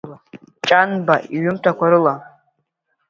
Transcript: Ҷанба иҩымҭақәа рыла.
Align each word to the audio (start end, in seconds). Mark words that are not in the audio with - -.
Ҷанба 0.67 1.15
иҩымҭақәа 1.35 1.85
рыла. 1.91 2.15